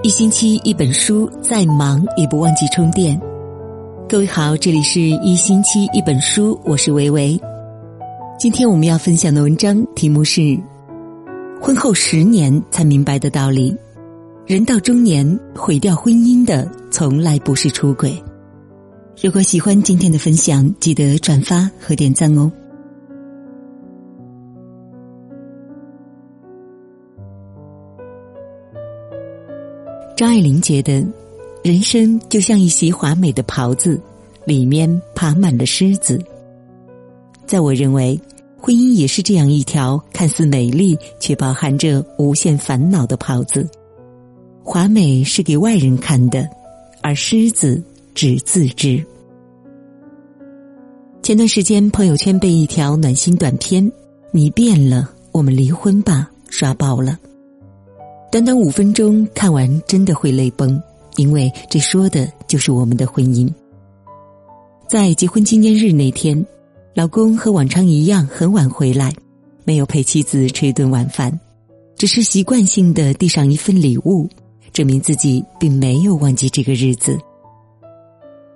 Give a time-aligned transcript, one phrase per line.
[0.00, 3.20] 一星期一本书，再忙也不忘记充电。
[4.08, 7.38] 各位好，这里是一星期一本书，我是维维。
[8.38, 10.40] 今天我们要分享的文章题目是
[11.60, 13.72] 《婚后十年才明白的道理》，
[14.46, 18.22] 人到中年毁掉婚姻的从来不是出轨。
[19.20, 22.48] 如果喜欢今天的分享，记得转发和点赞哦。
[30.18, 31.06] 张爱玲觉得，
[31.62, 34.02] 人生就像一袭华美的袍子，
[34.44, 36.20] 里面爬满了虱子。
[37.46, 38.20] 在我认为，
[38.56, 43.64] 婚姻也是这样一条看似美丽却包含着无限烦恼的袍子。
[44.64, 46.48] 华美是给外人看的，
[47.00, 47.80] 而虱子
[48.12, 49.00] 只自知。
[51.22, 53.88] 前段时间，朋友圈被一条暖心短片
[54.34, 57.16] “你变了，我们离婚吧”刷爆了。
[58.30, 60.80] 短短五分钟看完，真的会泪崩，
[61.16, 63.50] 因为这说的就是我们的婚姻。
[64.86, 66.46] 在结婚纪念日那天，
[66.94, 69.12] 老公和往常一样很晚回来，
[69.64, 71.38] 没有陪妻子吃一顿晚饭，
[71.96, 74.28] 只是习惯性的递上一份礼物，
[74.74, 77.18] 证明自己并没有忘记这个日子。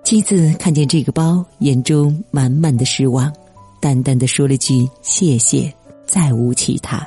[0.04, 3.32] 妻子看见这个包，眼中满满的失望，
[3.80, 5.72] 淡淡的说了句“谢谢”，
[6.06, 7.06] 再无其他。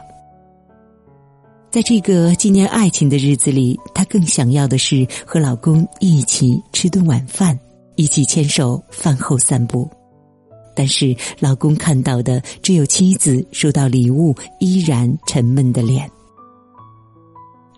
[1.76, 7.60] 在这个纪念爱情的日子里，她更想要的是和老公一起吃顿晚饭，
[7.98, 9.92] 一起牵手饭后散步。
[10.74, 16.10] 但是老公看到的只有妻子收到礼物依然沉闷的脸。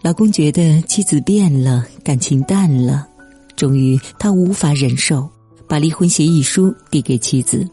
[0.03, 3.07] 老公觉得妻子变了，感情淡了，
[3.55, 5.27] 终于他无法忍受，
[5.67, 7.67] 把离婚协议书递给妻子。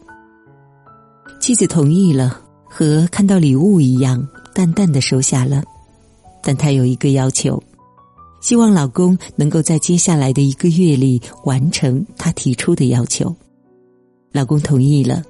[1.39, 5.63] 妻子同意了，和看到礼物一样，淡淡的收下了。
[6.45, 7.61] 但她有一个要求，
[8.39, 13.35] 希望老公能够在接下来的一个月里完成她提出的要求。
[14.31, 15.23] 老公同意了，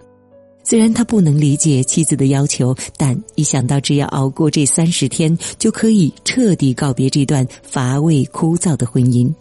[0.63, 9.31] 虽然他不能理解妻子的要求，但一想到只要熬过这三十天，就可以彻底告别这段乏味枯燥的婚姻。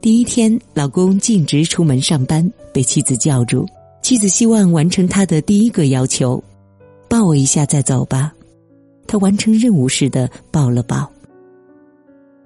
[0.00, 3.64] 第一天，老公径直出门上班，被妻子叫住。
[4.02, 6.42] 妻子希望完成他的第一个要求
[7.08, 8.32] ：“抱我一下再走吧。”
[9.06, 11.10] 他完成任务似的抱了抱。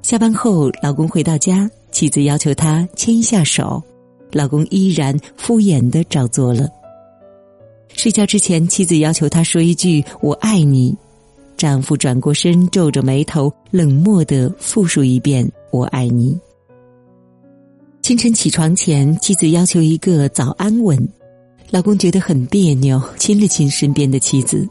[0.02, 3.82] 下班后，老公回到家，妻子要求他牵一下手，
[4.32, 6.68] 老公依然敷衍的照做了。
[7.94, 10.96] 睡觉之前，妻子要求他说一句“我爱你”，
[11.56, 16.38] 丈夫转过身，皱着眉头，冷漠的复述一遍“我爱你”。
[18.02, 20.96] 清晨起床前，妻子要求一个早安吻，
[21.70, 24.68] 老公觉得很别扭，亲了亲身边的妻子。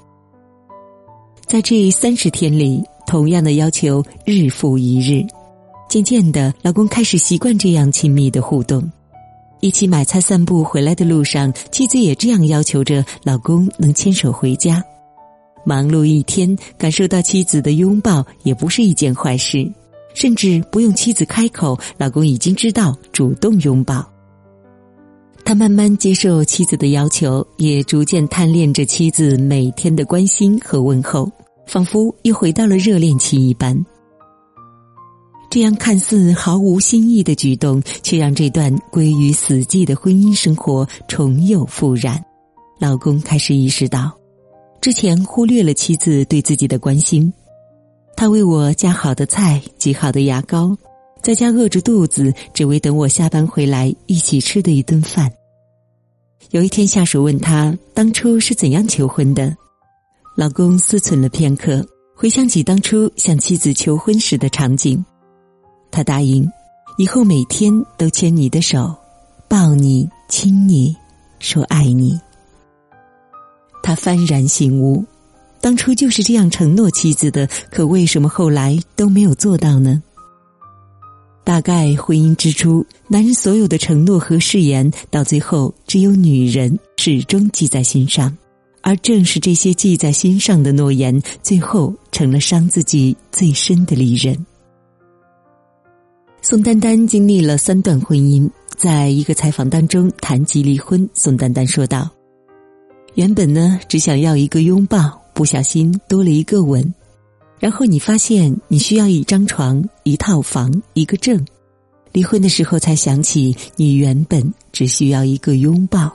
[1.47, 5.23] 在这三十天里，同样的要求日复一日，
[5.87, 8.91] 渐渐的，老公开始习惯这样亲密的互动。
[9.61, 14.83] 一起买菜、散步回来的路上，妻子也这样要求着老公能牵手回家。
[15.63, 19.71] 忙碌一天，感受到妻子的拥抱也不是一件坏事，
[20.13, 24.03] 甚至不用妻子开口，老公已经知道主动拥抱。
[25.45, 31.31] 他慢慢接受妻子的要求，也逐渐贪恋着妻子每天的关心和问候，
[31.67, 33.85] 仿佛又回到了热恋期一般。
[35.51, 42.19] 这样看似毫无新意的举动，却让这段归于死寂的婚姻生活重又复燃。
[42.79, 44.11] 老公开始意识到，
[44.81, 47.31] 之前忽略了妻子对自己的关心。
[48.17, 50.75] 他为我夹好的菜，挤好的牙膏。
[51.25, 55.31] 在家饿着肚子，只为等我下班回来一起吃的一顿饭。
[56.51, 59.57] 有一天，下属问他当初是怎样求婚的，
[60.37, 61.83] 老公思忖了片刻，
[62.15, 65.03] 回想起当初向妻子求婚时的场景，
[65.89, 66.47] 他答应
[66.99, 68.93] 以后每天都牵你的手，
[69.47, 70.95] 抱你，亲你，
[71.39, 72.19] 说爱你。
[73.81, 75.03] 他幡然醒悟，
[75.59, 80.03] 当初就是这样承诺妻子的，可为什么后来都没有做到呢？
[81.45, 88.35] 大概婚姻之初，男人所有的承诺和誓言，到最后只有女人始终记在心上，
[88.81, 94.35] 而正是这些记在心上的诺言，最后成了伤自己最深的利刃。
[96.41, 102.09] 宋丹丹经历了三段婚姻，在一个采访当中谈及离婚，宋丹丹说道
[103.13, 106.91] ：“原本呢，只想要一个拥抱，不小心多了一个吻。”
[107.59, 111.43] 然后你发现你需要一张床、一套房、一个证，
[112.11, 116.13] 离婚的时候才想起你原本只需要一个拥抱。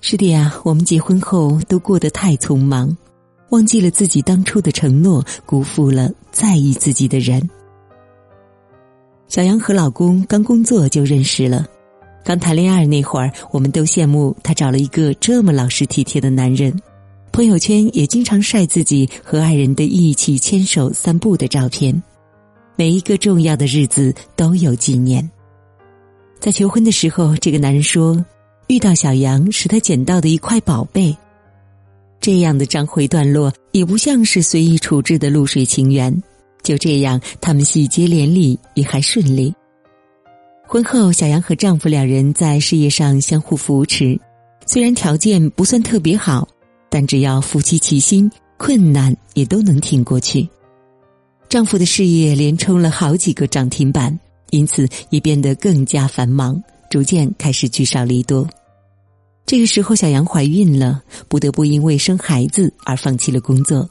[0.00, 2.96] 是的呀，我们结婚后都过得太匆忙，
[3.50, 7.48] 忘记了自己当初的承诺，辜负了在意自己的人。
[9.28, 11.66] 小杨和老公刚工作就认识了，
[12.24, 16.74] 刚谈恋爱那会儿，我们都羡慕他找了一个这么老实体贴的男人。
[17.32, 22.02] 朋友圈也经常晒自己和爱人的一起牵手散步的照片，
[22.76, 25.28] 每一个重要的日子都有纪念。
[26.38, 28.24] 在求婚的时候，这个男人说
[28.66, 31.16] ：“遇到小杨是他捡到的一块宝贝。”
[32.20, 36.22] 这样的章回段落也不像是随意处置的露水情缘。
[36.62, 39.54] 就这样，他们喜结连理，也还顺利。
[40.66, 44.18] 婚后，小杨和丈夫两人在事业上相互扶持，
[44.66, 46.46] 虽然条件不算特别好。
[46.90, 50.46] 但只要夫妻齐心，困难也都能挺过去。
[51.48, 54.18] 丈夫的事业连冲了好几个涨停板，
[54.50, 58.46] 因此也变得更加繁忙，逐渐开始聚少离多。
[59.46, 63.88] 这个时候，小杨怀孕了，不得不因为生孩子而放弃了工作。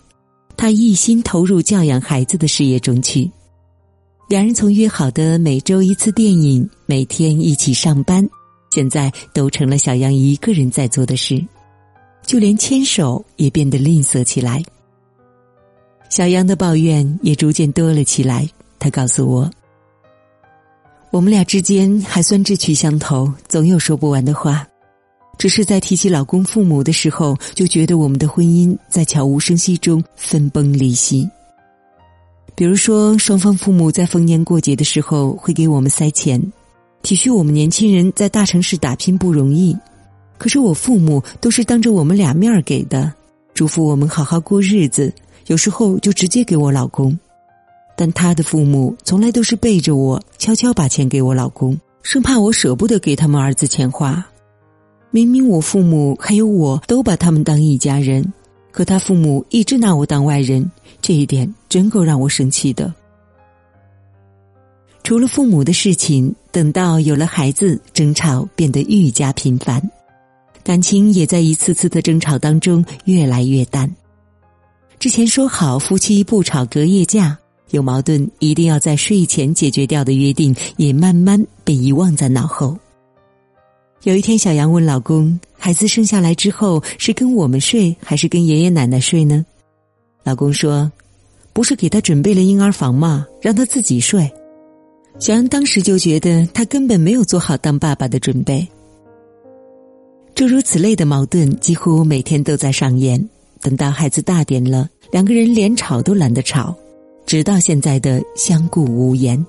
[0.56, 3.30] 她一心投入教养孩子的事业中去。
[4.30, 8.25] 两人从约好的每周一次电影，每天一起上班，
[8.72, 11.44] 现在都成了小杨一个人在做的事。
[12.30, 14.64] 就连牵手也变得吝啬起来。
[16.12, 18.48] 小杨的抱怨也逐渐多了起来。
[18.78, 19.50] 他告诉我，
[21.10, 24.64] 我们俩之间还算志趣相投，总有说不完的话。
[25.40, 31.28] 只是在提起老公父母的时候，就觉得我们的婚姻在悄无声息中分崩离析。
[32.54, 36.40] 比如说，双方父母在逢年过节的时候会给我们塞钱，
[37.02, 39.75] 体恤我们年轻人在大城市打拼不容易。
[40.39, 43.13] 可是我父母都是当着我们俩面儿给的，
[43.53, 45.13] 嘱咐我们好好过日子，
[45.47, 47.15] 有时候就直接给我老公。
[47.97, 54.25] 但他的父母从来都是背着我悄悄把钱给我老公，生怕我舍不得给他们儿子钱花。
[55.12, 58.31] 明明我父母还有我都把他们当一家人，
[58.71, 60.71] 可他父母一直拿我当外人，
[61.01, 62.94] 这一点真够让我生气的。
[65.03, 69.81] 除了父母的事情，等到有了孩子，争吵变得愈加频繁。
[70.64, 73.90] 感情也在一次次的争吵当中越来越淡。
[75.00, 77.38] 之前说好夫妻不吵隔夜架，
[77.72, 82.78] 有矛盾一定要在睡前解决掉的约定，也慢慢被遗忘在脑后。
[84.04, 89.46] 有一天，小杨问老公：“孩子生下来之后是跟我们睡，还是跟爷爷奶奶睡呢？”
[90.24, 90.92] 老公说
[91.54, 93.26] ：“不是给他准备了婴儿房吗？
[93.42, 94.30] 让他自己睡。”
[95.20, 98.66] 小杨当时就觉得他根本没有做好当爸爸的准备。
[100.39, 103.30] 诸如此类的矛盾几乎每天都在上演。
[103.59, 106.74] 等到孩子大点了，两个人连吵都懒得吵，
[107.25, 109.45] 直到现在的相顾无言。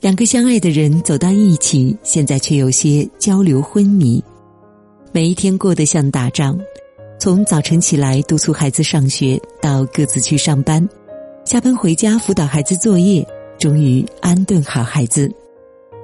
[0.00, 4.22] 两个相爱的人走到一起，现在却有些交流昏迷。
[5.10, 6.56] 每一天过得像打仗，
[7.18, 10.88] 从早晨起来督促孩子上学，到各自去上班，
[11.44, 13.26] 下班回家辅导孩子作业，
[13.58, 15.28] 终于安顿好孩子。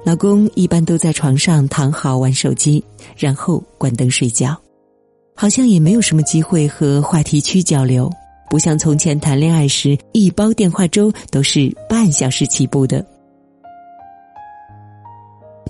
[0.05, 2.83] 老公一般都在床上躺好玩手机，
[3.17, 4.57] 然后关灯睡觉，
[5.35, 8.09] 好像也没有什么机会和话题区交流，
[8.49, 13.05] 不像从前谈恋爱时一包电话粥都是半小时起步的。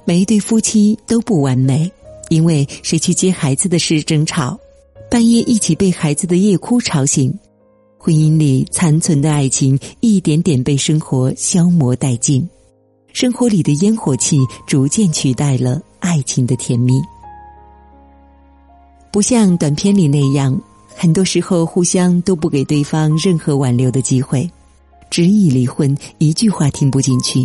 [0.05, 1.91] 每一对夫妻都不完美，
[2.29, 4.57] 因为谁去接孩子的事争吵，
[5.09, 7.37] 半夜一起被孩子的夜哭吵醒，
[7.97, 12.47] 婚姻里残存的爱情一点点被生活消磨殆尽。
[13.13, 17.01] 生活里的烟火气逐渐取代了爱情的甜蜜，
[19.11, 20.59] 不像短片里那样，
[20.95, 24.49] 很多时候互相都不给对方任何挽留的机会，
[25.09, 27.43] 执意离婚，一句话听不进去，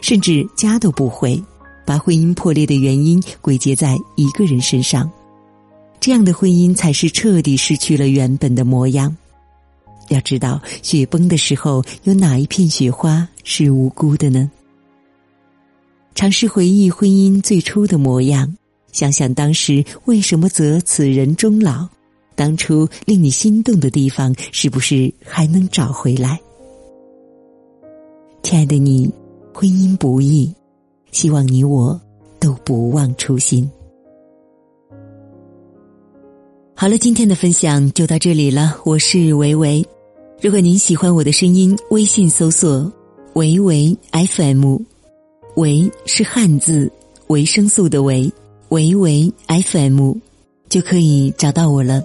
[0.00, 1.40] 甚至家都不回，
[1.84, 5.08] 把婚姻破裂的原因归结在一个人身上，
[6.00, 9.14] 这样的婚姻才是彻底失去了原本的模样。
[10.08, 14.50] 要知道，雪崩的时候，有哪一片雪花是无辜的呢？
[16.14, 18.56] 尝试回忆婚姻最初的模样，
[18.92, 21.88] 想想当时为什么择此人终老，
[22.36, 26.40] 当初令你心动的地方是不是还能找回来？
[28.42, 29.10] 亲爱的你，
[29.52, 30.54] 婚姻不易，
[31.10, 32.00] 希望你我
[32.38, 33.68] 都不忘初心。
[36.76, 39.84] 好了，今天的分享就到这里了，我是维维。
[40.40, 42.90] 如果您喜欢我的声音，微信搜索
[43.34, 44.93] “维维 FM”。
[45.56, 46.90] 维是汉字，
[47.28, 48.30] 维生素的维，
[48.70, 50.12] 维维 FM
[50.68, 52.02] 就可以找到我了。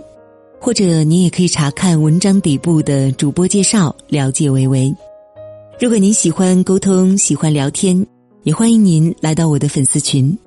[0.61, 4.93] 或者你也可以查看文章底部的主播介绍，了解维维。
[5.79, 8.05] 如果您喜欢沟通，喜欢聊天，
[8.43, 10.37] 也欢迎您来到我的粉丝群。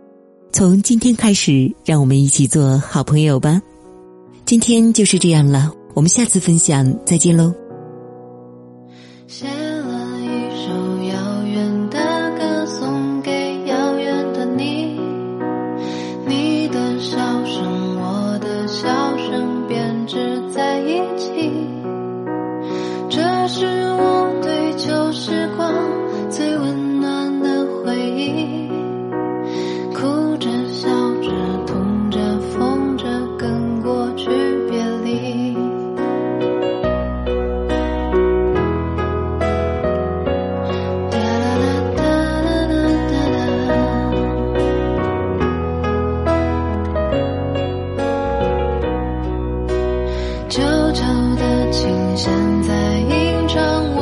[0.53, 3.61] 从今天开始，让我们一起做好朋友吧。
[4.45, 5.73] 今天就是这样了。
[5.95, 7.53] 我们下次分享再见喽。
[50.53, 50.61] 旧
[50.93, 51.03] 旧
[51.37, 52.31] 的琴弦
[52.63, 54.02] 在吟唱